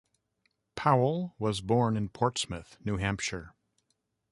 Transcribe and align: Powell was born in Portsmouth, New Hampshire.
Powell 0.73 1.35
was 1.37 1.61
born 1.61 1.95
in 1.95 2.09
Portsmouth, 2.09 2.75
New 2.83 2.97
Hampshire. 2.97 3.53